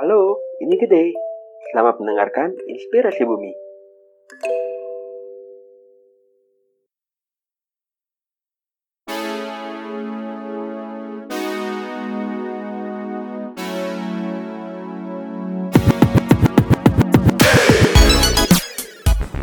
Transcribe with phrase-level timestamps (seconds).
[0.00, 1.12] Halo, ini Gede.
[1.68, 3.52] Selamat mendengarkan Inspirasi Bumi.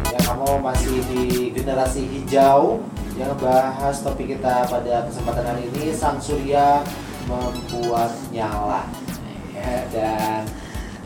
[0.09, 2.81] Ya kamu masih di generasi hijau
[3.13, 6.81] yang bahas topik kita pada kesempatan hari ini sang surya
[7.29, 8.96] membuat nyala ya,
[9.89, 10.41] dan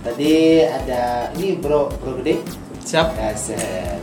[0.02, 1.02] tadi ada
[1.34, 2.42] ini bro bro gede
[2.82, 3.14] Siap.
[3.14, 3.30] ya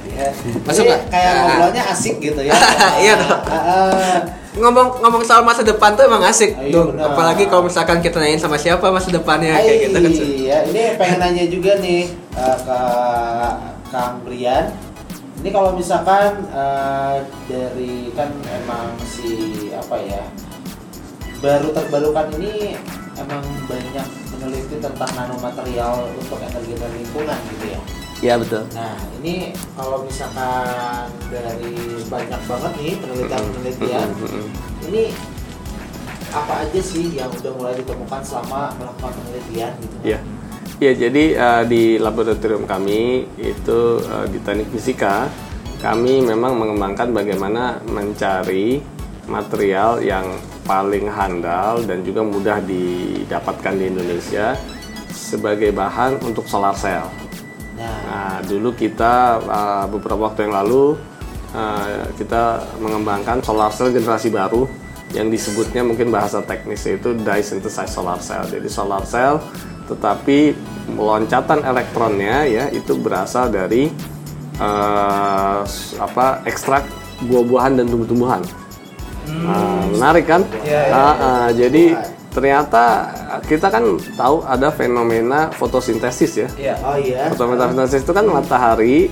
[0.08, 0.28] ya.
[0.62, 1.00] Masuk nggak?
[1.10, 1.38] kayak Ah.
[1.44, 2.54] ngobrolnya asik gitu ya
[3.04, 3.14] Iya.
[3.18, 4.18] Ah, ah.
[4.54, 6.94] Ngomong ngomong soal masa depan tuh emang asik Ah, iya, tuh.
[6.94, 7.10] benar.
[7.10, 10.10] Apalagi kalau misalkan kita nanyain sama siapa masa depannya kayak gitu kan.
[10.14, 12.80] Iya, ini pengen nanya juga nih eh, ke
[13.88, 14.70] Kang Brian.
[15.38, 19.30] Ini kalau misalkan eh, dari kan emang si
[19.70, 20.22] apa ya
[21.38, 22.74] baru terbarukan ini
[23.18, 24.08] emang banyak
[24.38, 27.80] meneliti tentang nanomaterial untuk energi dan lingkungan gitu ya.
[28.18, 28.62] Iya betul.
[28.74, 31.74] Nah ini kalau misalkan dari
[32.10, 34.08] banyak banget nih penelitian-penelitian,
[34.90, 35.02] ini
[36.34, 39.96] apa aja sih yang udah mulai ditemukan selama melakukan penelitian gitu?
[40.02, 40.20] Iya.
[40.78, 45.26] Ya, jadi eh, di laboratorium kami itu eh, di teknik fisika,
[45.82, 48.78] kami memang mengembangkan bagaimana mencari
[49.26, 50.26] material yang
[50.68, 54.52] paling handal dan juga mudah didapatkan di Indonesia
[55.08, 57.08] sebagai bahan untuk solar cell.
[57.80, 61.00] Nah, Nah, dulu kita uh, beberapa waktu yang lalu
[61.56, 64.68] uh, kita mengembangkan solar cell generasi baru
[65.16, 68.44] yang disebutnya mungkin bahasa teknisnya itu dye synthesized solar cell.
[68.44, 69.40] Jadi solar cell
[69.88, 70.52] tetapi
[71.00, 73.88] loncatan elektronnya ya itu berasal dari
[74.60, 75.64] uh,
[75.96, 76.84] apa ekstrak
[77.24, 78.44] buah-buahan dan tumbuh-tumbuhan.
[79.28, 80.42] Nah, menarik kan?
[80.60, 81.84] Iya, iya, Ah, ah, jadi
[82.28, 82.84] ternyata
[83.44, 86.48] kita kan tahu ada fenomena fotosintesis ya.
[86.54, 86.74] Iya.
[86.80, 87.32] oh iya.
[87.32, 89.08] Fotosintesis itu kan matahari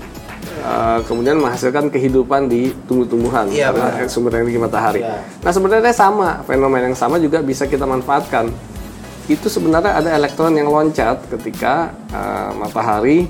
[0.63, 5.01] uh, kemudian menghasilkan kehidupan di tumbuh-tumbuhan Iya, karena sumber energi matahari.
[5.03, 5.21] Iya.
[5.43, 8.53] Nah sebenarnya sama fenomena yang sama juga bisa kita manfaatkan.
[9.27, 13.27] Itu sebenarnya ada elektron yang loncat ketika uh, matahari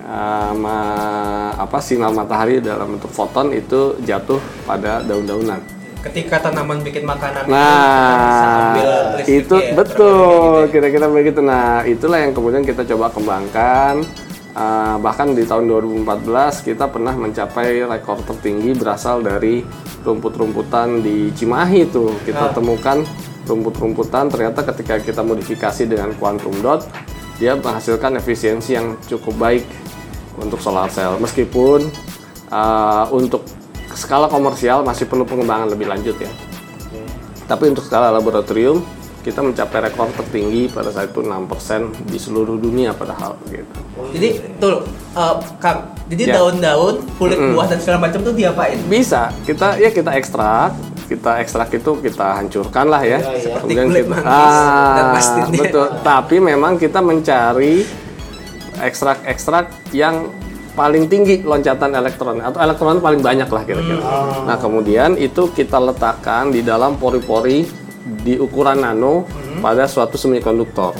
[0.00, 5.60] uh, ma- apa sinar matahari dalam bentuk foton itu jatuh pada daun-daunan.
[6.04, 11.40] Ketika tanaman bikin makanan Nah, kita bisa ambil listrik itu ya, betul kira-kira begitu.
[11.42, 14.04] Nah, itulah yang kemudian kita coba kembangkan.
[14.56, 19.60] Uh, bahkan di tahun 2014 kita pernah mencapai rekor tertinggi berasal dari
[20.00, 21.84] rumput-rumputan di Cimahi.
[21.92, 22.16] Ah.
[22.24, 23.04] Kita temukan
[23.46, 26.84] rumput-rumputan ternyata ketika kita modifikasi dengan quantum dot
[27.38, 29.64] dia menghasilkan efisiensi yang cukup baik
[30.40, 31.88] untuk solar cell meskipun
[32.50, 33.46] uh, untuk
[33.94, 36.30] skala komersial masih perlu pengembangan lebih lanjut ya.
[37.46, 38.82] Tapi untuk skala laboratorium
[39.22, 43.74] kita mencapai rekor tertinggi pada saat itu 6% di seluruh dunia padahal gitu.
[44.14, 44.28] Jadi
[44.62, 44.86] tuh
[45.18, 46.34] eh, Kang, jadi Ya.
[46.38, 47.58] daun-daun, kulit Mm-mm.
[47.58, 48.78] buah dan segala macam tuh diapain?
[48.86, 50.78] Bisa, kita ya kita ekstrak,
[51.10, 53.18] kita ekstrak itu kita hancurkan lah ya.
[53.18, 53.42] Iya, iya.
[53.50, 54.26] Seperti kulit manggis
[54.94, 55.86] dan ah, betul.
[56.06, 57.82] Tapi memang kita mencari
[58.78, 60.30] ekstrak-ekstrak yang
[60.76, 64.04] paling tinggi loncatan elektron atau elektron paling banyak lah kira-kira.
[64.04, 64.44] Hmm.
[64.44, 67.64] Nah kemudian itu kita letakkan di dalam pori-pori
[68.06, 69.64] di ukuran nano Hmm.
[69.64, 70.92] pada suatu semikonduktor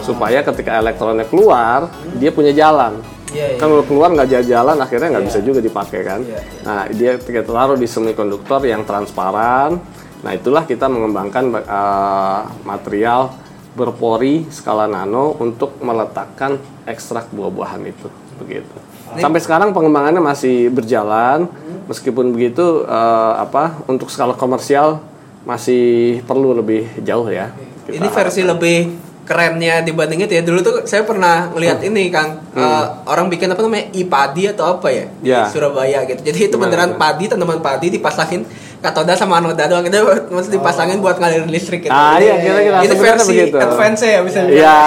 [0.00, 3.02] supaya ketika elektronnya keluar dia punya jalan.
[3.34, 3.58] Iya, iya.
[3.58, 6.20] Kan kalau keluar nggak jalan akhirnya nggak bisa juga dipakai kan.
[6.22, 6.62] Iya, iya.
[6.62, 9.82] Nah dia kita taruh di semikonduktor yang transparan.
[10.22, 13.34] Nah itulah kita mengembangkan eh, material
[13.74, 18.06] berpori skala nano untuk meletakkan ekstrak buah-buahan itu
[18.36, 18.74] begitu.
[19.14, 21.46] Sampai sekarang pengembangannya masih berjalan.
[21.84, 25.04] Meskipun begitu eh, apa untuk skala komersial
[25.44, 27.52] masih perlu lebih jauh ya.
[27.84, 28.78] Kita Ini versi lebih
[29.24, 30.42] kerennya dibanding itu ya.
[30.42, 31.88] Dulu tuh saya pernah ngelihat Hmm.
[31.92, 35.42] ini Kang, Eh, orang bikin apa namanya ipadi atau apa ya Ya.
[35.44, 36.22] di Surabaya gitu.
[36.22, 38.46] Jadi itu beneran padi tanaman padi dipasangin
[38.84, 39.96] katoda sama anoda doang itu
[40.28, 41.90] mesti dipasangin buat ngalirin listrik gitu.
[41.90, 43.56] Ah iya kira-kira Ini sebenarnya versi begitu.
[43.56, 44.38] advance ya bisa.
[44.44, 44.78] Iya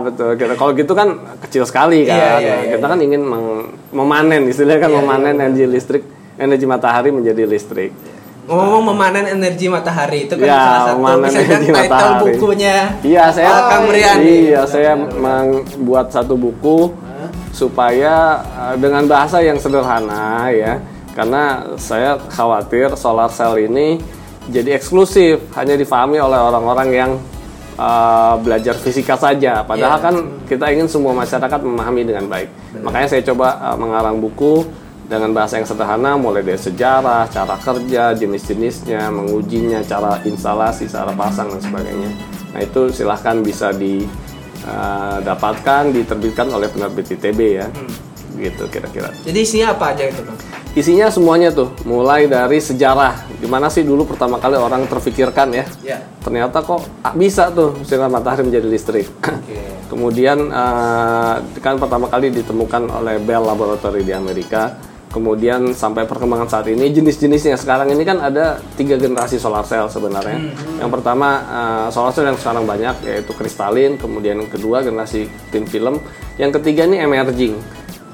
[0.00, 0.30] betul.
[0.34, 2.16] Kita kalau gitu kan kecil sekali kan.
[2.16, 6.02] Iya, iya, iya, kita kan ingin meng- memanen istilahnya kan Iya, memanen energi listrik,
[6.34, 7.92] energi matahari menjadi listrik.
[8.42, 12.24] Ngomong memanen energi matahari itu kan Ya, salah satu bisa energi title matahari.
[12.26, 12.76] bukunya.
[13.00, 14.16] Iya saya Oh, Kang Brian.
[14.18, 16.90] Iya saya membuat satu buku
[17.52, 20.80] supaya eh, dengan bahasa yang sederhana ya.
[21.12, 24.00] Karena saya khawatir solar cell ini
[24.48, 27.10] jadi eksklusif hanya difahami oleh orang-orang yang
[27.72, 29.60] eh, belajar fisika saja.
[29.62, 30.04] Padahal Iya.
[30.04, 30.14] kan
[30.44, 32.48] kita ingin semua masyarakat memahami dengan baik.
[32.80, 34.64] Makanya saya coba eh, mengarang buku
[35.08, 41.52] dengan bahasa yang sederhana, mulai dari sejarah, cara kerja, jenis-jenisnya, mengujinya, cara instalasi, cara pasang
[41.52, 42.10] dan sebagainya.
[42.56, 44.04] Nah itu silahkan bisa di
[44.64, 47.68] eh, dapatkan diterbitkan oleh penerbit ITB ya.
[48.32, 49.12] Gitu kira-kira.
[49.22, 50.38] Jadi isinya apa aja itu bang?
[50.72, 53.28] Isinya semuanya tuh, mulai dari sejarah.
[53.36, 55.68] Gimana sih dulu pertama kali orang terfikirkan ya?
[55.84, 56.00] Ya.
[56.24, 59.04] Ternyata kok bisa tuh sinar matahari menjadi listrik.
[59.20, 59.60] Oke.
[59.92, 64.72] Kemudian eh, kan pertama kali ditemukan oleh Bell Laboratory di Amerika.
[65.12, 70.56] Kemudian sampai perkembangan saat ini jenis-jenisnya sekarang ini kan ada tiga generasi solar cell sebenarnya.
[70.80, 75.68] Yang pertama eh, solar cell yang sekarang banyak yaitu kristalin, kemudian yang kedua generasi thin
[75.68, 76.00] film,
[76.40, 77.60] yang ketiga ini emerging.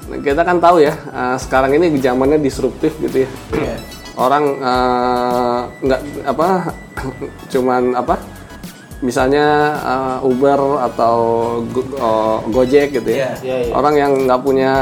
[0.09, 3.29] Nah, kita kan tahu ya eh, sekarang ini zamannya disruptif gitu ya.
[4.17, 6.49] Orang eh, nggak apa
[7.53, 8.17] cuman apa
[8.99, 9.47] misalnya
[9.79, 11.17] uh, Uber atau
[11.71, 13.15] Go- uh, Gojek gitu ya.
[13.15, 13.31] Iya.
[13.39, 13.73] Iya, iya.
[13.73, 14.73] Orang yang nggak punya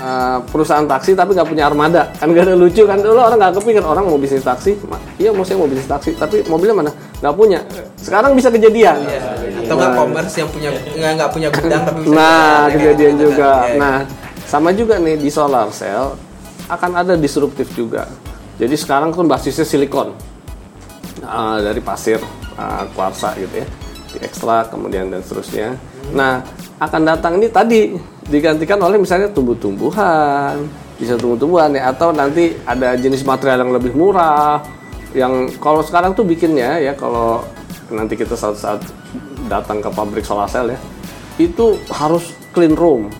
[0.00, 3.60] uh, perusahaan taksi tapi nggak punya armada kan gak ada lucu kan dulu orang nggak
[3.60, 4.80] kepikir orang mau bisnis taksi
[5.20, 6.90] iya mau saya mau bisnis taksi tapi mobilnya mana
[7.20, 7.60] nggak punya
[8.00, 8.96] sekarang bisa kejadian
[9.60, 13.20] Atau nggak commerce yang punya nggak punya gudang tapi bisa nah ya kejadian kan?
[13.20, 13.76] juga Iya, iya.
[13.76, 13.96] nah
[14.50, 16.18] sama juga nih di solar cell
[16.66, 18.10] akan ada disruptif juga.
[18.58, 20.10] Jadi sekarang kan basisnya silikon.
[21.22, 22.18] Uh, dari pasir
[22.58, 23.66] uh, kuarsa gitu ya.
[24.10, 25.78] Diekstrak kemudian dan seterusnya.
[26.10, 26.42] Nah
[26.82, 27.94] akan datang ini tadi
[28.26, 30.66] digantikan oleh misalnya tumbuh-tumbuhan.
[30.98, 34.58] Bisa tumbuh-tumbuhan ya atau nanti ada jenis material yang lebih murah
[35.14, 37.42] yang kalau sekarang tuh bikinnya ya kalau
[37.90, 38.80] nanti kita saat saat
[39.50, 40.78] datang ke pabrik solar cell ya
[41.38, 43.10] itu harus clean room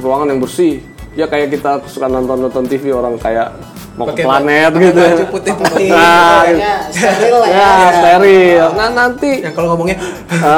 [0.00, 0.82] ruangan yang bersih.
[1.16, 3.56] Ya kayak kita suka nonton nonton TV orang kayak
[3.96, 5.00] mau ke Pakai planet gitu.
[5.00, 5.88] baju putih-putih.
[5.96, 7.56] nah, Pokoknya steril lah ya.
[7.56, 8.66] ya steril.
[8.76, 9.98] Nah nanti yang kalau ngomongnya.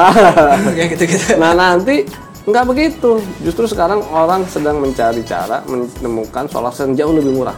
[0.74, 2.02] Kayak gitu gitu nah nanti
[2.50, 3.22] nggak begitu.
[3.46, 7.56] Justru sekarang orang sedang mencari cara menemukan solar yang jauh lebih murah.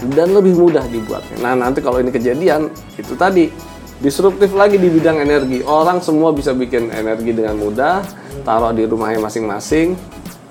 [0.00, 1.38] Dan lebih mudah dibuatnya.
[1.38, 3.46] Nah nanti kalau ini kejadian itu tadi.
[4.00, 5.60] Disruptif lagi di bidang energi.
[5.60, 8.00] Orang semua bisa bikin energi dengan mudah
[8.48, 9.92] taruh di rumahnya masing-masing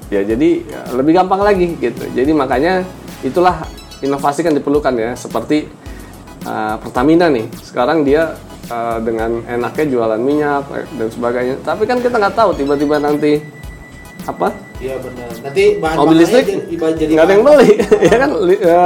[0.09, 2.03] ya jadi ya, lebih gampang lagi gitu.
[2.13, 2.83] Jadi makanya
[3.21, 3.65] itulah
[4.01, 5.11] inovasi kan diperlukan ya.
[5.13, 5.69] Seperti
[6.45, 7.47] uh, Pertamina nih.
[7.61, 8.35] Sekarang dia
[8.73, 11.55] uh, dengan enaknya jualan minyak eh, dan sebagainya.
[11.61, 13.39] Tapi kan kita nggak tahu tiba-tiba nanti
[14.25, 14.51] apa?
[14.79, 15.27] Iya benar.
[15.43, 17.71] Nanti bahan mobil listrik jadi, nggak ada yang beli.
[18.09, 18.29] ya kan?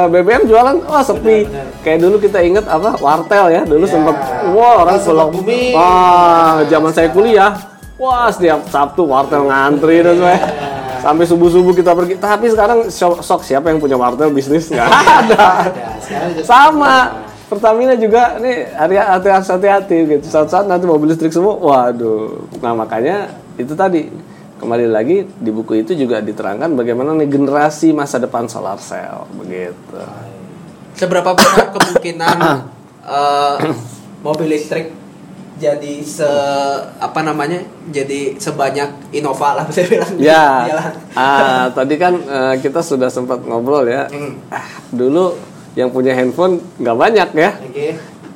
[0.09, 1.45] BBM jualan wah sepi.
[1.45, 1.83] Benar, benar.
[1.85, 2.97] kayak dulu kita inget apa?
[2.97, 3.61] Wartel ya.
[3.63, 3.91] Dulu Ya.
[3.91, 4.15] sempet
[4.57, 5.29] wah orang Sempat pulang
[5.77, 7.53] wah zaman saya kuliah.
[7.93, 10.72] Wah setiap Sabtu wartel ngantri dan sebagainya
[11.03, 12.15] sampai subuh subuh kita pergi.
[12.15, 14.71] Tapi sekarang sok, siapa yang punya wartel bisnis?
[14.71, 14.87] Nggak
[15.19, 15.47] ada.
[16.47, 16.95] sama.
[17.43, 20.25] Pertamina juga nih hari hati hati-hati gitu.
[20.25, 22.47] Saat-saat nanti mobil listrik semua waduh.
[22.63, 24.07] Nah makanya itu tadi.
[24.53, 29.99] Kembali lagi di buku itu juga diterangkan bagaimana nih generasi masa depan solar cell begitu.
[30.95, 32.37] Seberapa besar kemungkinan
[33.03, 33.55] eh,
[34.23, 35.02] mobil listrik
[35.63, 36.27] jadi se
[36.99, 40.67] apa namanya jadi sebanyak Innova lah bisa bilang ya.
[41.15, 44.11] Ah tadi kan eh, kita sudah sempat ngobrol ya.
[44.11, 44.35] Hmm.
[44.51, 45.39] ah, dulu
[45.79, 47.51] yang punya handphone nggak banyak ya.
[47.63, 47.87] Oke.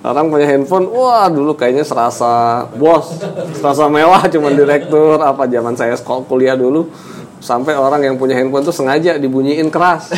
[0.07, 3.17] Orang punya handphone, wah dulu kayaknya serasa bos,
[3.59, 6.87] serasa mewah cuman direktur apa zaman saya sekolah kuliah dulu
[7.37, 10.09] sampai orang yang punya handphone tuh sengaja dibunyiin keras.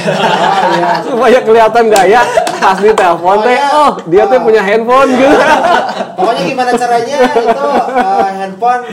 [1.08, 2.24] Supaya kelihatan gaya
[2.60, 5.10] pas di telepon teh oh dia tuh punya handphone.
[5.16, 5.36] Gitu
[6.20, 7.18] Pokoknya gimana caranya?
[7.32, 8.84] Itu eh, handphone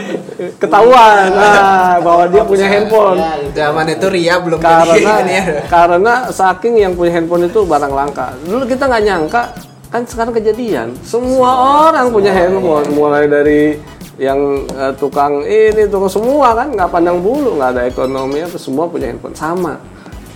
[0.59, 1.27] ketahuan.
[1.35, 3.19] Nah, bahwa dia punya handphone.
[3.19, 3.51] Ya, gitu.
[3.55, 5.43] zaman itu Ria belum karena jadi ya.
[5.67, 8.31] karena saking yang punya handphone itu barang langka.
[8.47, 9.43] Dulu kita nggak nyangka
[9.87, 10.95] kan sekarang kejadian.
[11.03, 11.51] Semua
[11.87, 12.87] orang punya handphone.
[12.91, 13.79] mulai dari
[14.17, 18.89] yang eh, tukang ini tukang semua kan nggak pandang bulu nggak ada ekonomi apa semua
[18.89, 19.33] punya handphone.
[19.33, 19.77] Sama.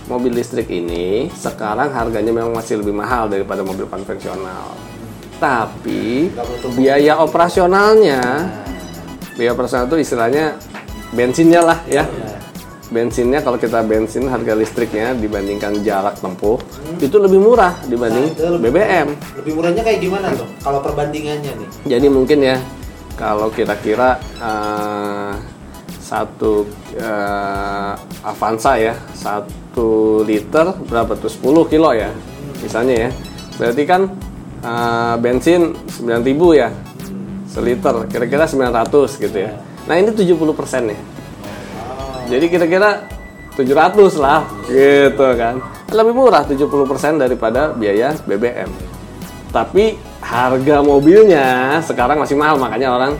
[0.06, 4.74] Mobil listrik ini sekarang harganya memang masih lebih mahal daripada mobil konvensional.
[5.38, 6.30] Tapi
[6.72, 8.22] biaya operasionalnya
[9.32, 10.54] biaya operasional itu istilahnya
[11.10, 12.06] bensinnya lah ya.
[12.86, 16.60] Bensinnya kalau kita bensin harga listriknya dibandingkan jarak tempuh
[17.00, 19.08] itu lebih murah dibanding Nah, itu lebih- BBM
[19.40, 20.44] Lebih murahnya kayak gimana tuh?
[20.60, 21.68] Kalau perbandingannya nih.
[21.88, 22.60] jadi mungkin ya
[23.22, 25.32] kalau kira-kira eh,
[26.02, 26.66] satu
[26.98, 27.92] eh,
[28.26, 32.10] Avanza ya satu liter berapa tuh 10 kilo ya
[32.58, 33.10] misalnya ya
[33.56, 34.02] berarti kan
[34.66, 35.70] eh, bensin
[36.02, 36.68] 9000 ya
[37.46, 39.54] seliter kira-kira 900 gitu ya
[39.86, 41.00] nah ini 70 persen nih
[42.32, 43.12] jadi kira-kira
[43.52, 45.60] 700 lah gitu kan.
[45.92, 48.70] Lebih murah 70% daripada biaya BBM.
[49.52, 53.12] Tapi harga mobilnya sekarang masih mahal makanya orang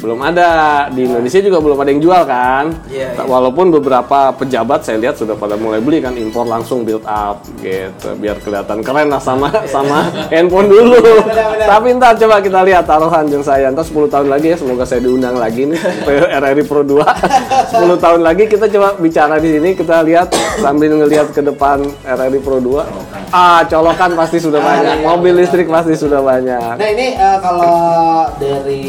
[0.00, 0.50] belum ada.
[0.88, 2.64] Di Indonesia juga belum ada yang jual kan?
[2.88, 3.28] Iya, Ta- iya.
[3.28, 6.16] walaupun beberapa pejabat saya lihat sudah pada mulai beli kan?
[6.16, 8.16] Impor langsung build up gitu.
[8.16, 10.98] Biar kelihatan keren lah sama sama handphone dulu.
[11.22, 11.68] Benar-benar.
[11.68, 13.68] tapi ntar coba kita lihat taruhan jeng saya.
[13.68, 15.78] Ntar 10 tahun lagi ya semoga saya diundang lagi nih.
[16.40, 19.76] RRI Pro 2 10 tahun lagi kita coba bicara di sini.
[19.76, 25.06] Kita lihat sambil ngelihat ke depan RRI Pro 2 ah colokan pasti sudah banyak.
[25.06, 26.74] Mobil listrik pasti sudah banyak.
[26.80, 28.86] Nah ini eh, kalau dari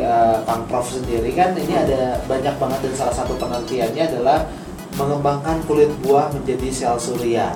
[0.00, 4.50] eh, Kang Prof sendiri kan ini ada banyak banget dan salah satu penelitiannya adalah
[4.98, 7.54] mengembangkan kulit buah menjadi sel surya.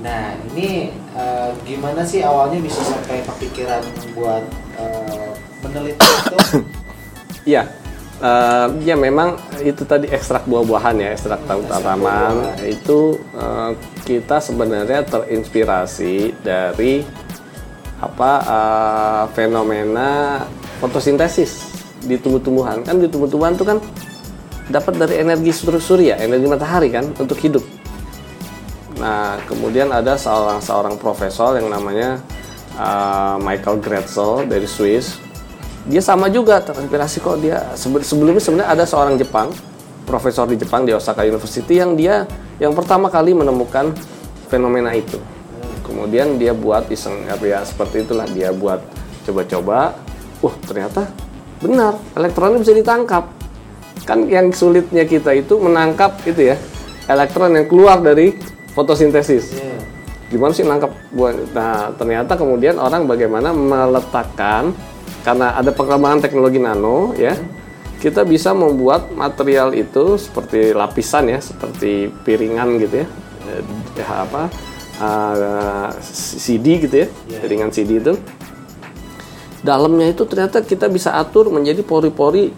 [0.00, 3.84] Nah ini eh, gimana sih awalnya bisa sampai kepikiran
[4.16, 4.44] buat
[4.80, 5.30] eh,
[5.64, 6.38] meneliti itu?
[7.40, 7.64] Iya.
[8.20, 13.72] Eh, ya memang itu tadi ekstrak buah-buahan ya, ekstrak tahu tanaman itu eh,
[14.04, 17.00] kita sebenarnya terinspirasi dari
[17.96, 20.44] apa eh, fenomena
[20.80, 21.68] fotosintesis
[22.00, 22.82] di tumbuh-tumbuhan.
[22.82, 23.78] Kan di tumbuh-tumbuhan itu kan
[24.72, 27.62] dapat dari energi sur- surya, energi matahari kan untuk hidup.
[29.00, 32.20] Nah, kemudian ada seorang seorang profesor yang namanya
[32.76, 35.16] uh, Michael Gretzel dari Swiss.
[35.88, 39.48] Dia sama juga terinspirasi kok dia sebe- sebelumnya sebenarnya ada seorang Jepang,
[40.04, 42.28] profesor di Jepang di Osaka University yang dia
[42.60, 43.96] yang pertama kali menemukan
[44.52, 45.16] fenomena itu.
[45.80, 48.84] Kemudian dia buat iseng apa ya seperti itulah dia buat
[49.24, 49.96] coba-coba.
[50.40, 51.08] Wah, ternyata
[51.60, 53.28] benar elektronnya bisa ditangkap.
[54.08, 56.56] Kan yang sulitnya kita itu menangkap itu ya
[57.10, 58.32] elektron yang keluar dari
[58.72, 59.56] fotosintesis.
[59.58, 59.78] Iya.
[60.30, 61.34] Gimana sih nangkap buah?
[61.52, 64.70] Nah, ternyata kemudian orang bagaimana meletakkan
[65.26, 67.34] karena ada perkembangan teknologi nano ya.
[68.00, 73.06] Kita bisa membuat material itu seperti lapisan ya, seperti piringan gitu ya.
[73.92, 74.48] Ya, apa?
[75.00, 77.08] eh, CD gitu ya.
[77.40, 78.16] Piringan CD itu.
[79.60, 82.48] Dalamnya itu ternyata kita bisa atur menjadi pori-pori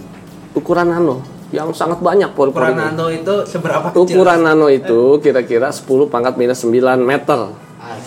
[0.54, 2.94] ukuran nano yang sangat banyak Ukuran pori-porinya.
[2.94, 4.16] nano itu seberapa kecil?
[4.16, 7.52] Ukuran nano itu kira-kira 10 pangkat minus 9 meter.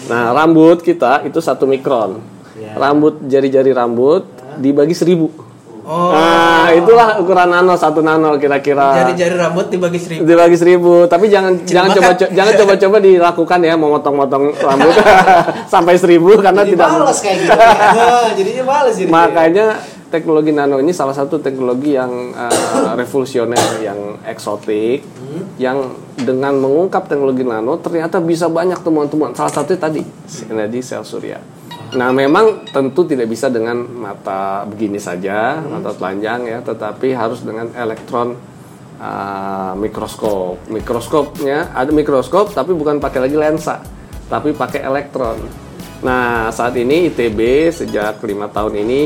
[0.10, 2.24] Nah, rambut kita itu satu mikron.
[2.56, 2.74] Ya.
[2.80, 4.24] Rambut jari-jari rambut
[4.58, 5.45] dibagi seribu.
[5.86, 9.06] Oh, Nah, itulah ukuran nano satu nano kira-kira.
[9.06, 10.26] jari-jari rambut dibagi seribu.
[10.26, 14.94] Dibagi seribu, tapi jangan jangan coba co- jangan coba-coba dilakukan ya memotong-motong rambut
[15.74, 17.54] sampai seribu karena Jadi tidak males kayak gitu.
[17.54, 19.10] Nah, jadinya males jadi.
[19.10, 19.66] Makanya
[20.06, 25.06] teknologi nano ini salah satu teknologi yang uh, revolusioner, yang eksotik,
[25.58, 25.78] yang
[26.16, 29.38] dengan mengungkap teknologi nano ternyata bisa banyak temuan-temuan.
[29.38, 30.02] Salah satunya tadi
[30.50, 31.38] energi sel surya.
[31.94, 37.70] Nah, memang tentu tidak bisa dengan mata begini saja, mata telanjang ya, tetapi harus dengan
[37.78, 38.34] elektron
[38.98, 40.66] uh, mikroskop.
[40.74, 43.86] Mikroskopnya ada mikroskop, tapi bukan pakai lagi lensa,
[44.26, 45.38] tapi pakai elektron.
[46.02, 49.02] Nah, saat ini ITB sejak lima tahun ini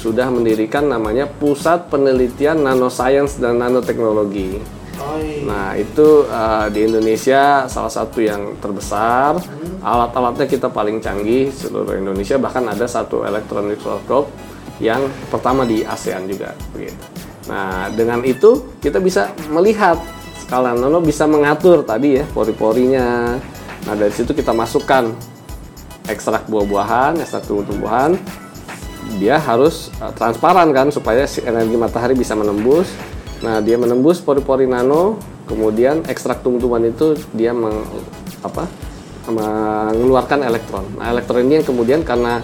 [0.00, 4.79] sudah mendirikan namanya Pusat Penelitian Nanoscience dan Nanoteknologi.
[5.00, 5.42] Oh, iya.
[5.48, 9.40] Nah, itu uh, di Indonesia salah satu yang terbesar.
[9.80, 12.36] Alat-alatnya kita paling canggih seluruh Indonesia.
[12.36, 14.28] Bahkan ada satu elektron mikroskop
[14.76, 16.52] yang pertama di ASEAN juga.
[16.76, 17.00] Begitu.
[17.48, 19.96] Nah, dengan itu kita bisa melihat
[20.44, 23.40] skala nano bisa mengatur tadi ya pori-porinya.
[23.88, 25.16] Nah, dari situ kita masukkan
[26.04, 28.20] ekstrak buah-buahan, ekstrak tumbuh-tumbuhan.
[29.16, 32.92] Dia harus uh, transparan kan supaya si energi matahari bisa menembus.
[33.40, 35.16] Nah, dia menembus pori-pori nano,
[35.48, 37.84] kemudian ekstrak tumbuh-tumbuhan itu dia meng,
[38.44, 38.68] apa?
[39.30, 40.82] mengeluarkan elektron.
[40.98, 42.42] Nah, elektron ini yang kemudian karena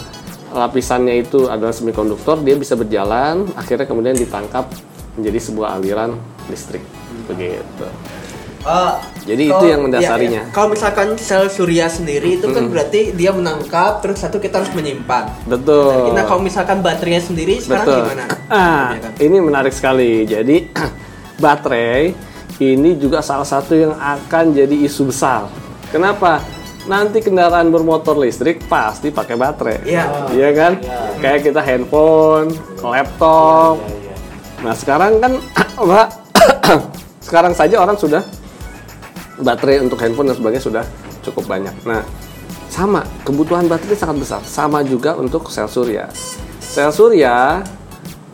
[0.55, 4.71] lapisannya itu adalah semikonduktor, dia bisa berjalan, akhirnya kemudian ditangkap
[5.19, 6.15] menjadi sebuah aliran
[6.47, 6.85] listrik.
[7.27, 7.87] Begitu.
[8.67, 8.93] Eh,
[9.25, 10.43] Jadi kalau- itu yang mendasarinya.
[10.43, 10.53] iya, iya.
[10.53, 15.31] Kalau misalkan sel surya sendiri itu kan berarti dia menangkap terus satu kita harus menyimpan.
[15.47, 16.11] Betul.
[16.11, 18.01] Nah, kalau misalkan baterainya sendiri sekarang Betul.
[18.05, 18.25] gimana?
[18.47, 19.13] Ah, Ya kan?
[19.21, 20.27] ini menarik sekali.
[20.27, 20.67] Jadi
[21.39, 22.11] baterai
[22.59, 25.47] ini juga salah satu yang akan jadi isu besar.
[25.89, 26.43] Kenapa?
[26.87, 29.79] Nanti kendaraan bermotor listrik pasti pakai baterai.
[29.85, 30.05] Iya.
[30.31, 30.73] Iya kan?
[30.77, 30.99] Iya.
[31.19, 33.79] Kayak kita handphone, laptop.
[33.81, 34.15] Iya, iya.
[34.61, 35.33] Nah, sekarang kan
[35.87, 36.09] Mbak
[37.27, 38.23] sekarang saja orang sudah
[39.41, 40.85] baterai untuk handphone dan sebagainya sudah
[41.25, 41.75] cukup banyak.
[41.85, 42.03] Nah,
[42.71, 44.41] sama kebutuhan baterai sangat besar.
[44.45, 46.11] Sama juga untuk sel surya.
[46.61, 47.65] Sel surya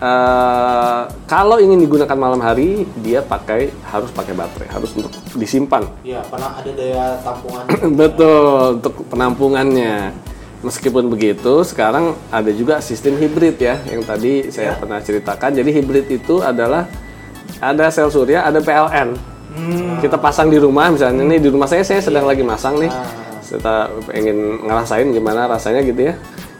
[0.02, 5.86] eh, kalau ingin digunakan malam hari dia pakai harus pakai baterai, harus untuk disimpan.
[6.02, 7.64] Iya, karena ada daya tampungan.
[8.00, 9.94] Betul untuk penampungannya.
[10.62, 15.58] Meskipun begitu, sekarang ada juga sistem hibrid ya, yang tadi saya pernah ceritakan.
[15.58, 16.86] Jadi hibrid itu adalah
[17.58, 19.31] ada sel surya, ada PLN.
[20.00, 22.90] Kita pasang di rumah, misalnya nih di rumah saya saya sedang lagi masang nih.
[22.90, 23.06] Ah.
[23.42, 23.74] Kita
[24.08, 26.14] pengen ngerasain gimana rasanya gitu ya.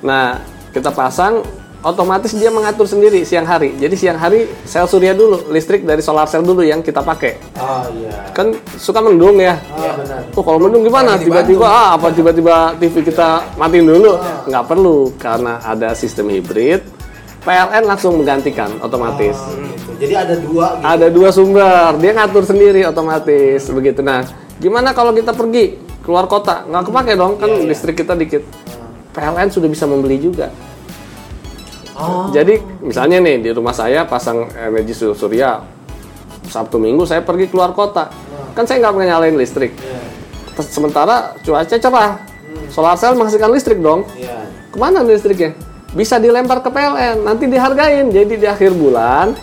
[0.04, 0.36] Nah,
[0.72, 1.40] kita pasang
[1.82, 3.74] otomatis dia mengatur sendiri siang hari.
[3.76, 7.42] Jadi siang hari sel surya dulu, listrik dari solar cell dulu yang kita pakai.
[7.58, 8.30] Oh iya.
[8.30, 9.58] Kan suka mendung ya.
[9.58, 10.20] Iya benar.
[10.38, 11.18] Oh kalau mendung gimana?
[11.18, 14.16] Tiba-tiba ah apa tiba-tiba TV kita matiin dulu?
[14.46, 16.80] Nggak perlu karena ada sistem hibrid.
[17.42, 19.34] PLN langsung menggantikan otomatis.
[19.34, 19.71] Oh.
[20.02, 20.82] Jadi ada dua gitu.
[20.82, 24.02] Ada dua sumber, dia ngatur sendiri otomatis begitu.
[24.02, 24.26] Nah,
[24.58, 26.66] gimana kalau kita pergi keluar kota?
[26.66, 27.68] Nggak kepake dong, kan Iya, iya.
[27.70, 28.42] listrik kita dikit.
[29.14, 30.50] PLN sudah bisa membeli juga.
[31.94, 32.32] Oh.
[32.34, 35.62] Jadi misalnya nih di rumah saya pasang energi sur- surya,
[36.50, 38.10] Sabtu Minggu saya pergi keluar kota,
[38.58, 39.70] kan saya nggak pernah nyalain listrik.
[39.78, 40.00] Iya.
[40.58, 42.12] Terus Sementara cuaca cerah,
[42.74, 44.02] solar cell menghasilkan listrik dong.
[44.18, 44.50] Iya.
[44.72, 45.54] Ke mana listriknya?
[45.92, 48.08] Bisa dilempar ke PLN, nanti dihargain.
[48.08, 49.36] Jadi di akhir bulan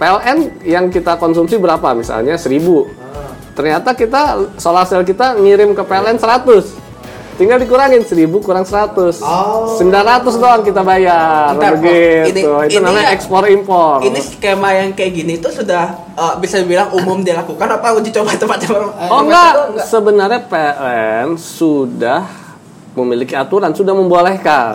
[0.00, 1.92] PLN yang kita konsumsi berapa?
[1.92, 2.56] Misalnya 1000.
[2.96, 3.36] Ah.
[3.52, 4.22] Ternyata kita
[4.56, 6.80] solar cell kita ngirim ke PLN 100.
[7.36, 9.20] Tinggal dikurangin 1000 kurang 100.
[9.20, 9.76] Oh.
[9.76, 9.84] 900
[10.36, 11.52] doang kita bayar.
[11.52, 11.80] Bentar, Pak.
[11.80, 12.28] begitu.
[12.30, 14.00] Ini- Itu ini namanya ya- ekspor impor.
[14.00, 18.36] Ini skema yang kayak gini itu sudah eh, bisa dibilang umum dilakukan apa uji coba
[18.36, 18.88] tempatnya baru?
[19.08, 19.52] Oh enggak,
[19.84, 22.24] sebenarnya PLN sudah
[23.02, 24.72] memiliki aturan, sudah membolehkan.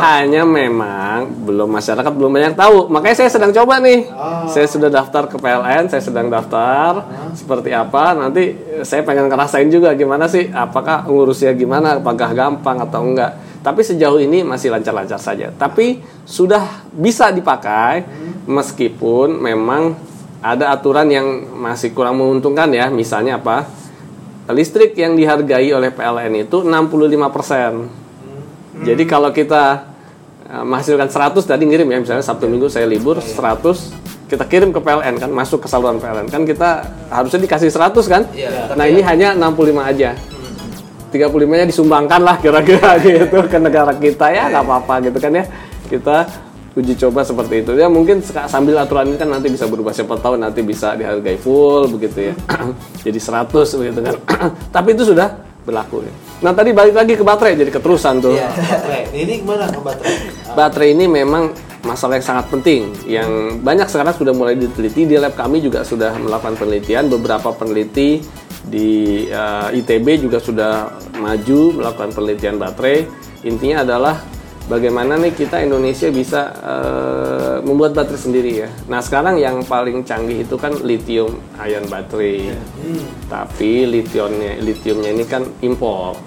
[0.00, 2.92] Hanya memang belum masyarakat belum banyak tahu.
[2.92, 4.06] Makanya saya sedang coba nih.
[4.48, 7.04] Saya sudah daftar ke PLN, saya sedang daftar.
[7.32, 8.12] Seperti apa?
[8.14, 13.38] Nanti saya pengen ngerasain juga gimana sih apakah ngurusnya gimana, apakah gampang atau enggak.
[13.62, 15.54] Tapi sejauh ini masih lancar-lancar saja.
[15.54, 18.02] Tapi sudah bisa dipakai
[18.50, 19.94] meskipun memang
[20.42, 22.90] ada aturan yang masih kurang menguntungkan ya.
[22.90, 23.62] Misalnya apa?
[24.50, 28.02] Listrik yang dihargai oleh PLN itu 65%.
[28.82, 29.86] Jadi kalau kita
[30.50, 34.80] uh, menghasilkan 100 tadi ngirim ya misalnya Sabtu Minggu saya libur 100 kita kirim ke
[34.80, 36.82] PLN kan masuk ke saluran PLN kan kita
[37.12, 38.22] harusnya dikasih 100 kan?
[38.32, 40.16] Iya, nah ini hanya 65 aja.
[41.12, 45.44] 35-nya disumbangkan lah kira-kira gitu ke negara kita ya nggak apa-apa gitu kan ya.
[45.86, 46.24] Kita
[46.72, 50.40] uji coba seperti itu ya mungkin sambil aturan ini kan nanti bisa berubah siapa tahu
[50.40, 52.34] nanti bisa dihargai full begitu ya
[53.04, 54.14] jadi 100 begitu kan
[54.74, 56.12] tapi itu sudah berlaku ya.
[56.42, 58.50] nah tadi balik lagi ke baterai jadi keterusan tuh Iya.
[58.50, 59.02] Baterai.
[59.14, 60.16] Ini gimana ke baterai?
[60.58, 61.54] Baterai ini memang
[61.86, 66.14] masalah yang sangat penting yang banyak sekarang sudah mulai diteliti di lab kami juga sudah
[66.14, 68.22] melakukan penelitian beberapa peneliti
[68.62, 73.06] di eh, ITB juga sudah maju melakukan penelitian baterai
[73.42, 74.14] intinya adalah
[74.70, 78.70] bagaimana nih kita Indonesia bisa eh, membuat baterai sendiri ya?
[78.86, 82.54] Nah sekarang yang paling canggih itu kan lithium ion battery
[83.26, 86.18] tapi lithiumnya lithiumnya ini kan impor.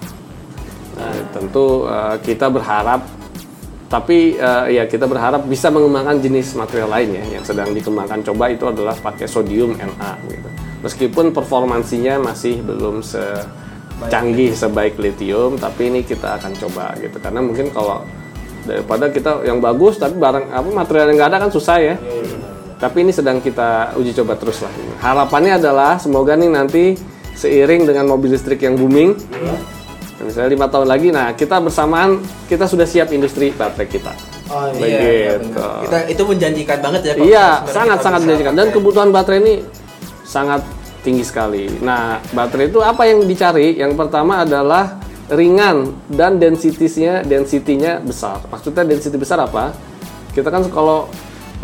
[0.96, 3.04] Nah, tentu eh, kita berharap
[3.86, 7.24] tapi eh, ya kita berharap bisa mengembangkan jenis material lain ya.
[7.38, 10.48] Yang sedang dikembangkan coba itu adalah pakai sodium Na gitu.
[10.82, 17.16] Meskipun performansinya masih belum secanggih sebaik lithium, tapi ini kita akan coba gitu.
[17.18, 18.04] Karena mungkin kalau
[18.66, 21.94] daripada kita yang bagus tapi barang apa material yang nggak ada kan susah ya.
[22.76, 24.68] Tapi ini sedang kita uji coba terus lah.
[25.00, 26.84] Harapannya adalah semoga nih nanti
[27.32, 29.16] seiring dengan mobil listrik yang booming,
[30.20, 34.12] misalnya lima tahun lagi, nah kita bersamaan kita sudah siap industri baterai kita.
[34.52, 35.36] Oh iya.
[35.40, 35.60] Begitu.
[35.88, 37.12] Kita itu menjanjikan banget ya.
[37.16, 37.24] Pak.
[37.24, 38.54] Iya, sangat sangat menjanjikan.
[38.56, 39.54] Dan kebutuhan baterai ini
[40.24, 40.60] sangat
[41.00, 41.68] tinggi sekali.
[41.80, 43.76] Nah, baterai itu apa yang dicari?
[43.78, 48.38] Yang pertama adalah ringan dan densitinya densitinya besar.
[48.46, 49.74] Maksudnya density besar apa?
[50.30, 51.10] Kita kan kalau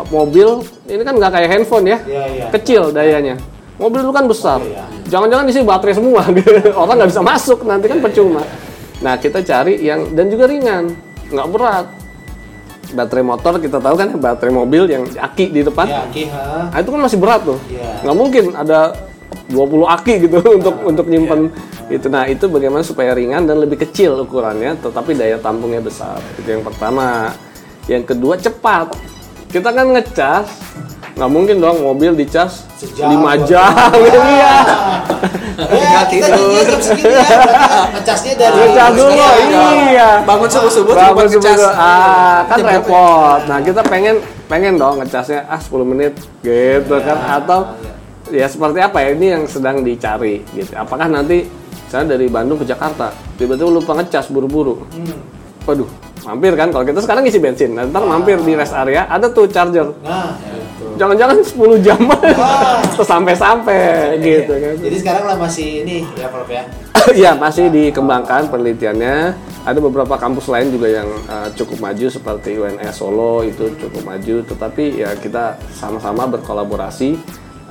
[0.09, 2.45] mobil ini kan nggak kayak handphone ya, Iya, iya.
[2.51, 3.35] kecil dayanya.
[3.79, 4.59] Mobil itu kan besar.
[4.59, 4.83] Iya.
[5.09, 6.21] Jangan-jangan isi baterai semua,
[6.81, 8.43] orang nggak bisa masuk nanti kan percuma.
[8.99, 10.91] Nah kita cari yang dan juga ringan,
[11.31, 11.85] nggak berat.
[12.93, 16.69] Baterai motor kita tahu kan baterai mobil yang aki di depan, Ya, Ki, ha?
[16.69, 17.57] nah, itu kan masih berat tuh.
[17.65, 18.05] Iya.
[18.05, 18.79] Nggak mungkin ada
[19.53, 21.53] 20 aki gitu untuk untuk nyimpen
[21.87, 22.09] itu.
[22.09, 26.17] Nah itu bagaimana supaya ringan dan lebih kecil ukurannya, tetapi daya tampungnya besar.
[26.35, 27.29] Itu yang pertama.
[27.85, 28.95] Yang kedua cepat.
[29.47, 30.49] Kita kan ngecas,
[31.13, 33.69] nggak mungkin dong mobil dicas Sejam, 5 dua jam.
[34.33, 34.55] Iya.
[35.53, 36.65] Ya, kita tidur.
[36.97, 37.37] ya.
[37.93, 39.25] Ngecasnya dari Ngecas dulu,
[39.93, 40.09] iya.
[40.25, 41.57] Bangun subuh-subuh Bangun coba ngecas.
[41.61, 42.81] subuh, ah kan Jam berapa ya?
[42.81, 43.39] repot.
[43.45, 44.15] Nah kita pengen
[44.49, 47.59] pengen dong ngecasnya ah 10 menit gitu kan atau
[48.33, 50.73] ya seperti apa ya ini yang sedang dicari gitu.
[50.73, 51.45] Apakah nanti
[51.85, 54.81] saya dari Bandung ke Jakarta tiba-tiba lupa ngecas buru-buru.
[55.63, 55.87] Waduh,
[56.25, 57.71] mampir kan kalau kita sekarang ngisi bensin.
[57.77, 59.93] Nah, ntar mampir di rest area ada tuh charger.
[60.01, 60.35] Nah.
[60.93, 61.99] Jangan-jangan 10 jam
[62.93, 64.75] terus sampai-sampai gitu kan.
[64.77, 66.63] Jadi sekarang lah masih ini ya Prof ya.
[67.19, 69.15] Iya masih dikembangkan penelitiannya.
[69.63, 74.35] Ada beberapa kampus lain juga yang uh, cukup maju seperti UNS Solo itu cukup maju.
[74.45, 77.17] Tetapi ya kita sama-sama berkolaborasi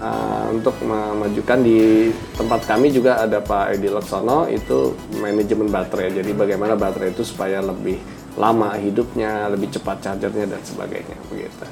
[0.02, 6.10] uh, untuk memajukan di tempat kami juga ada Pak Edi Laksono itu manajemen baterai.
[6.10, 8.02] Jadi bagaimana baterai itu supaya lebih
[8.34, 11.64] lama hidupnya, lebih cepat chargernya dan sebagainya begitu.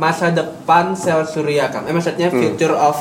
[0.00, 1.88] Masa depan sel surya Kang.
[1.88, 2.40] Eh maksudnya Hmm.
[2.40, 2.96] future of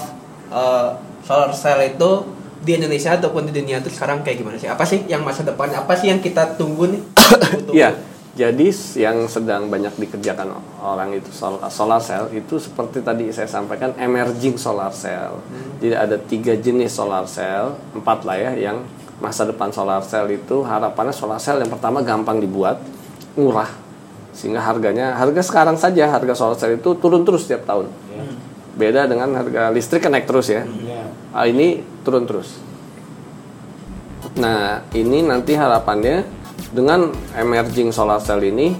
[0.47, 0.89] eh,
[1.27, 2.23] solar cell itu
[2.63, 4.71] di Indonesia ataupun di dunia itu sekarang kayak gimana sih?
[4.71, 5.69] Apa sih yang masa depan?
[5.75, 7.01] Apa sih yang kita tunggu nih?
[7.77, 7.91] Iya.
[8.37, 8.69] Jadi
[9.01, 14.61] yang sedang banyak dikerjakan orang itu sol- solar cell itu seperti tadi saya sampaikan emerging
[14.61, 15.41] solar cell.
[15.81, 18.85] Jadi ada tiga jenis solar cell, empat lah ya yang
[19.17, 22.77] masa depan solar cell itu harapannya solar cell yang pertama gampang dibuat,
[23.33, 23.73] murah,
[24.37, 27.89] sehingga harganya harga sekarang saja harga solar cell itu turun terus setiap tahun.
[28.77, 30.61] Beda dengan harga listrik kan naik terus ya.
[30.85, 31.09] Ya.
[31.33, 32.61] Ah, ini turun terus.
[34.37, 36.36] Nah, ini nanti harapannya
[36.71, 38.75] dengan emerging solar cell ini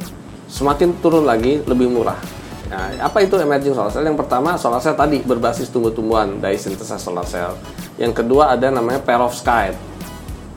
[0.47, 2.19] semakin turun lagi lebih murah.
[2.67, 4.03] Nah, apa itu emerging solar cell?
[4.03, 7.55] Yang pertama, solar cell tadi berbasis tumbuh-tumbuhan, synthesis solar cell.
[7.95, 9.79] Yang kedua ada namanya perovskite.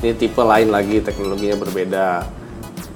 [0.00, 2.08] Ini tipe lain lagi, teknologinya berbeda.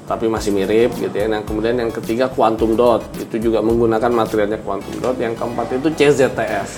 [0.05, 1.31] Tapi masih mirip gitu ya.
[1.31, 3.07] Nah, kemudian yang ketiga quantum dot.
[3.16, 5.16] Itu juga menggunakan materialnya quantum dot.
[5.16, 6.70] Yang keempat itu CZTS.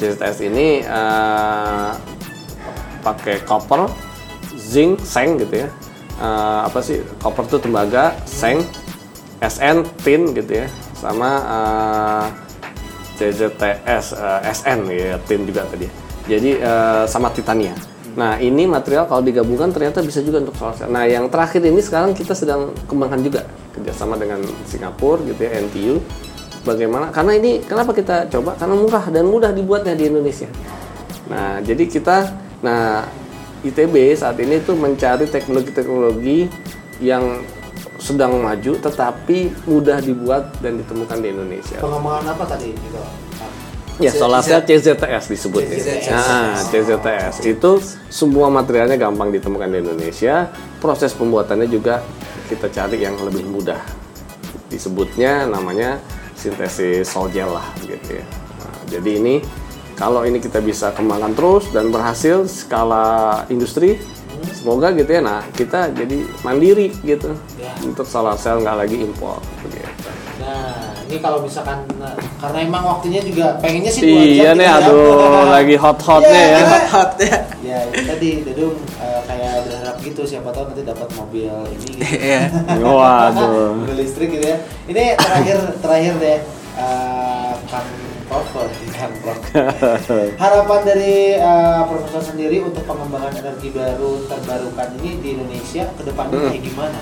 [0.00, 1.90] CZTS ini eh,
[3.00, 3.86] pakai copper,
[4.58, 5.68] zinc, seng gitu ya.
[6.14, 7.02] Eh, apa sih?
[7.18, 8.62] Copper itu tembaga, seng,
[9.42, 10.66] SN, tin gitu ya.
[10.94, 12.26] Sama eh,
[13.18, 15.90] CZTS, eh, SN ya, tin juga tadi.
[16.30, 17.74] Jadi eh, sama titania.
[18.14, 20.90] Nah ini material kalau digabungkan ternyata bisa juga untuk solar cell.
[20.90, 23.42] Nah yang terakhir ini sekarang kita sedang kembangkan juga
[23.74, 24.38] kerjasama dengan
[24.70, 25.98] Singapura gitu ya NTU.
[26.64, 27.10] Bagaimana?
[27.10, 28.54] Karena ini kenapa kita coba?
[28.56, 30.48] Karena murah dan mudah dibuatnya di Indonesia.
[31.28, 32.16] Nah jadi kita,
[32.62, 33.04] nah
[33.64, 36.46] ITB saat ini tuh mencari teknologi-teknologi
[37.00, 37.42] yang
[37.96, 41.80] sedang maju tetapi mudah dibuat dan ditemukan di Indonesia.
[41.80, 43.00] Pengembangan apa tadi itu?
[44.02, 45.78] Ya, solar cell CZTS disebutnya.
[45.78, 46.10] CZTS.
[46.10, 47.78] Nah, CZTS itu
[48.10, 50.50] semua materialnya gampang ditemukan di Indonesia.
[50.82, 52.02] Proses pembuatannya juga
[52.50, 53.78] kita cari yang lebih mudah.
[54.66, 56.02] Disebutnya namanya
[56.34, 58.26] sintesis sol gel lah gitu ya.
[58.58, 59.34] Nah, jadi ini
[59.94, 63.06] kalau ini kita bisa kembangkan terus dan berhasil skala
[63.46, 64.02] industri,
[64.50, 65.20] semoga gitu ya.
[65.20, 67.70] Nah, kita jadi mandiri gitu Ya.
[67.80, 69.38] untuk solar cell nggak lagi impor.
[69.62, 70.10] Begitu.
[70.34, 74.76] Nah, ini kalau misalkan nah, karena emang waktunya juga pengennya sih dua Iya nih, tiga
[74.76, 74.90] jam.
[74.90, 76.80] aduh, lagi hot-hotnya Iya, ya.
[76.90, 77.36] Hot ya.
[77.64, 82.04] Ya, itu tadi Dudung eh, kayak berharap gitu siapa tahu nanti dapat mobil ini gitu.
[82.28, 82.42] Iya.
[82.82, 83.78] Waduh.
[83.78, 84.58] mobil listrik gitu ya.
[84.84, 86.38] Ini terakhir terakhir deh
[86.76, 87.88] eh, Kang
[88.94, 89.38] Prof.
[90.42, 96.36] Harapan dari eh, Profesor sendiri untuk pengembangan energi baru terbarukan ini di Indonesia ke depannya
[96.38, 96.48] Hmm.
[96.50, 97.00] kayak gimana?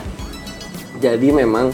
[0.98, 1.66] Jadi memang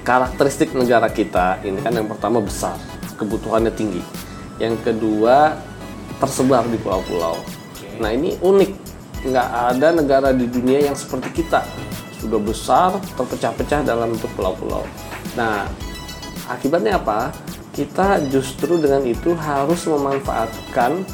[0.00, 2.78] karakteristik negara kita ini kan yang pertama besar,
[3.18, 4.00] kebutuhannya tinggi.
[4.56, 5.58] Yang kedua
[6.16, 7.36] tersebar di pulau-pulau.
[8.00, 8.70] Nah ini unik,
[9.26, 11.66] nggak ada negara di dunia yang seperti kita
[12.16, 14.86] sudah besar terpecah-pecah dalam bentuk pulau-pulau.
[15.36, 15.68] Nah
[16.48, 17.34] akibatnya apa?
[17.76, 21.04] Kita justru dengan itu harus memanfaatkan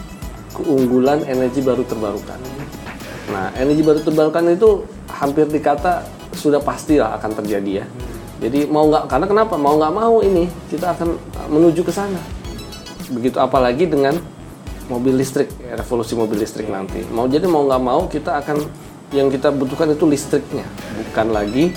[0.55, 2.39] keunggulan energi baru terbarukan.
[3.35, 6.07] Nah, energi baru terbarukan itu hampir dikata
[6.39, 7.87] sudah pastilah akan terjadi ya.
[8.43, 11.15] Jadi mau nggak karena kenapa mau nggak mau ini kita akan
[11.51, 12.19] menuju ke sana.
[13.11, 14.19] Begitu apalagi dengan
[14.91, 17.07] mobil listrik, revolusi mobil listrik nanti.
[17.11, 18.67] Mau jadi mau nggak mau kita akan
[19.15, 20.65] yang kita butuhkan itu listriknya,
[20.97, 21.71] bukan lagi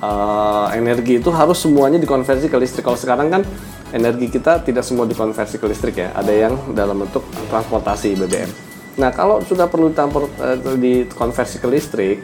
[0.00, 2.86] eh, energi itu harus semuanya dikonversi ke listrik.
[2.88, 3.42] Kalau sekarang kan
[3.92, 8.50] energi kita tidak semua dikonversi ke listrik ya, ada yang dalam bentuk transportasi BBM.
[8.98, 12.16] Nah kalau sudah perlu eh, dikonversi ke listrik,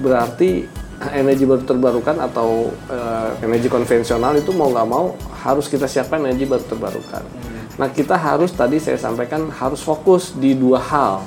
[0.00, 0.64] berarti
[1.12, 6.46] energi baru terbarukan atau eh, energi konvensional itu mau nggak mau harus kita siapkan energi
[6.46, 7.24] baru terbarukan.
[7.76, 11.24] Nah kita harus tadi saya sampaikan harus fokus di dua hal.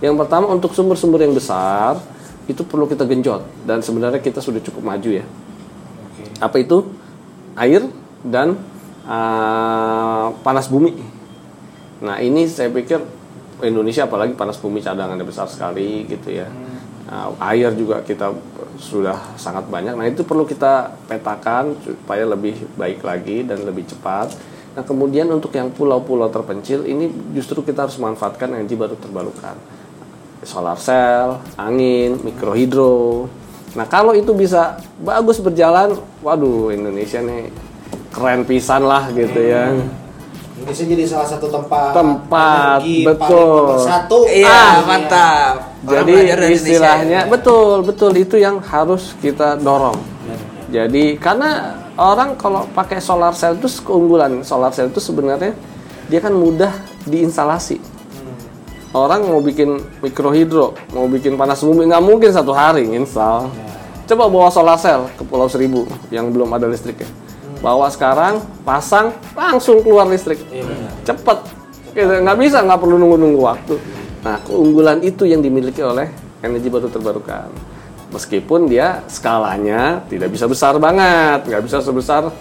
[0.00, 2.00] Yang pertama untuk sumber-sumber yang besar
[2.48, 5.24] itu perlu kita genjot dan sebenarnya kita sudah cukup maju ya.
[6.40, 6.88] Apa itu?
[7.54, 7.84] Air
[8.24, 8.56] dan
[9.06, 10.92] eh, panas bumi.
[12.00, 13.00] Nah ini saya pikir
[13.60, 16.48] Indonesia apalagi panas bumi cadangannya besar sekali gitu ya.
[17.10, 18.30] Nah, air juga kita
[18.78, 19.98] sudah sangat banyak.
[19.98, 24.32] Nah itu perlu kita petakan supaya lebih baik lagi dan lebih cepat.
[24.78, 29.58] Nah kemudian untuk yang pulau-pulau terpencil ini justru kita harus manfaatkan energi baru terbarukan.
[30.46, 33.28] Solar cell, angin, mikrohidro.
[33.76, 37.50] Nah kalau itu bisa bagus berjalan, waduh Indonesia nih
[38.10, 39.70] keren pisan lah gitu ya.
[40.60, 43.80] Indonesia jadi salah satu tempat Tempat, energi betul.
[43.80, 45.54] satu Iya, Ah, mantap.
[45.80, 46.14] Orang Jadi
[46.52, 47.32] istilahnya Indonesia.
[47.32, 49.96] betul betul itu yang harus kita dorong.
[50.68, 55.56] Jadi karena orang kalau pakai solar cell itu keunggulan solar cell itu sebenarnya
[56.06, 56.70] dia kan mudah
[57.02, 57.80] diinstalasi.
[58.90, 63.48] Orang mau bikin mikrohidro, mau bikin panas bumi nggak mungkin satu hari install.
[64.04, 67.06] Coba bawa solar cell ke Pulau Seribu yang belum ada listriknya.
[67.60, 70.40] Bawa sekarang, pasang, langsung keluar listrik.
[70.48, 70.64] Iya.
[71.04, 71.38] Cepet.
[71.92, 73.74] Gitu, nggak bisa, nggak perlu nunggu-nunggu waktu.
[74.24, 76.08] Nah, keunggulan itu yang dimiliki oleh
[76.40, 77.52] energi baru terbarukan.
[78.10, 82.32] Meskipun dia skalanya tidak bisa besar banget, nggak bisa sebesar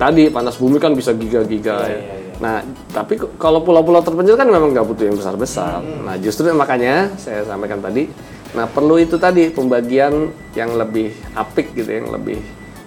[0.00, 1.92] tadi panas bumi kan bisa giga-giga ya.
[1.92, 2.32] iya, iya.
[2.40, 5.84] Nah, tapi kalau pulau-pulau terpencil kan memang nggak butuh yang besar-besar.
[5.84, 8.08] Nah, justru makanya saya sampaikan tadi,
[8.56, 12.40] nah perlu itu tadi pembagian yang lebih apik gitu, yang lebih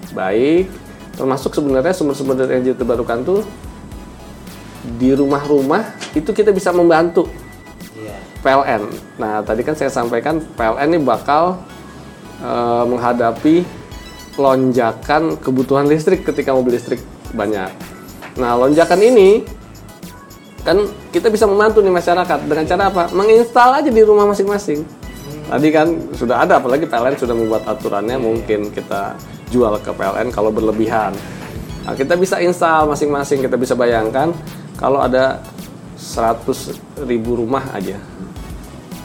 [0.09, 0.82] baik.
[1.13, 3.41] Termasuk sebenarnya sumber-sumber energi terbarukan tuh
[4.97, 7.29] di rumah-rumah itu kita bisa membantu
[7.93, 8.17] Iya.
[8.41, 8.83] PLN.
[9.21, 11.61] Nah, tadi kan saya sampaikan PLN ini bakal
[12.41, 13.63] eh, menghadapi
[14.33, 16.99] lonjakan kebutuhan listrik ketika mobil listrik
[17.37, 17.69] banyak.
[18.41, 19.45] Nah, lonjakan ini
[20.65, 20.79] kan
[21.13, 23.03] kita bisa membantu nih masyarakat dengan cara apa?
[23.13, 24.81] Menginstal aja di rumah masing-masing.
[25.43, 29.13] Tadi kan sudah ada, apalagi PLN sudah membuat aturannya mungkin kita
[29.53, 31.13] jual ke PLN kalau berlebihan.
[31.85, 34.33] Nah, kita bisa install masing-masing, kita bisa bayangkan
[34.81, 35.45] kalau ada
[36.01, 38.01] 100 ribu rumah aja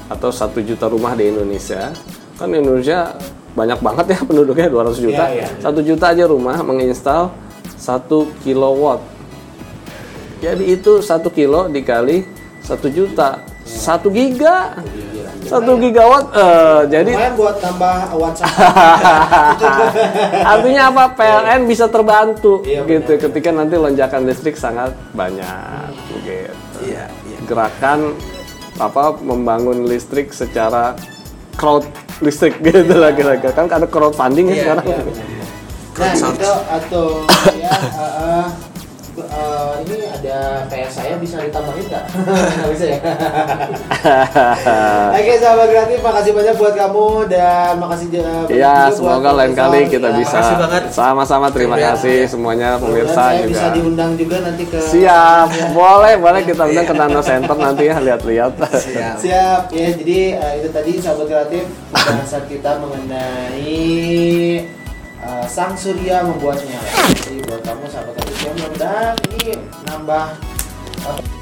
[0.09, 1.93] atau satu juta rumah di Indonesia.
[2.41, 3.13] Kan Indonesia
[3.53, 5.25] banyak banget ya penduduknya 200 juta.
[5.29, 5.49] Iya, iya.
[5.61, 7.35] satu juta aja rumah menginstal
[7.77, 9.05] satu kilowatt.
[10.39, 12.25] Jadi itu satu kilo dikali
[12.63, 13.43] satu juta.
[13.69, 14.81] Satu giga
[15.49, 18.53] satu gigawatt eh, jadi Lumayan buat tambah WhatsApp.
[20.53, 21.05] artinya apa?
[21.17, 23.17] PLN bisa terbantu Iya, gitu.
[23.17, 25.91] Ketika nanti lonjakan listrik sangat banyak
[26.23, 26.53] gitu.
[26.85, 27.39] Iya, iya.
[27.49, 28.15] gerakan
[28.79, 30.95] apa membangun listrik secara
[31.59, 31.83] crowd
[32.23, 33.53] listrik gitu lah kira-kira.
[33.57, 34.85] Kan ada crowdfunding ya Iya, sekarang.
[34.87, 35.27] Iya, benar.
[35.99, 37.05] Nah, itu atau
[37.59, 37.75] ya
[38.07, 38.47] eh, eh,
[39.21, 42.05] eh, ini ada kayak saya bisa ditambahin nggak?
[42.59, 42.99] Nggak bisa ya.
[45.15, 49.79] Oke sahabat kreatif, makasih banyak buat kamu dan makasih juga banyak Iya, semoga lain kali
[49.87, 50.37] kita Ya, bisa
[50.91, 51.93] sama-sama terima Iya.
[51.93, 53.49] kasih semuanya pemirsa saya juga.
[53.51, 57.97] bisa diundang juga nanti ke Siap, boleh, boleh kita undang ke Nano Center nanti ya
[57.99, 58.53] lihat-lihat.
[58.71, 59.15] Siap.
[59.19, 63.77] Siap ya, jadi eh, itu tadi sahabat kreatif pembahasan kita mengenai
[65.23, 66.91] eh, sang surya membuat nyala.
[67.25, 69.55] Jadi buat kamu sahabat ya mudah-mudahan ini
[69.87, 70.27] nambah
[71.03, 71.38] apa,